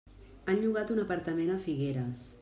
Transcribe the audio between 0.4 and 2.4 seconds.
Han llogat un apartament a Figueres.